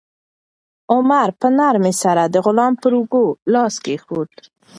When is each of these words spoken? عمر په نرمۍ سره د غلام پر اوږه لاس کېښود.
عمر 0.93 1.27
په 1.39 1.47
نرمۍ 1.57 1.93
سره 2.03 2.23
د 2.33 2.35
غلام 2.45 2.73
پر 2.81 2.91
اوږه 2.97 3.25
لاس 3.53 3.73
کېښود. 3.83 4.31